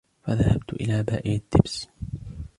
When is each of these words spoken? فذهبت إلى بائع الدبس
فذهبت 0.23 0.73
إلى 0.73 1.03
بائع 1.03 1.31
الدبس 1.33 1.87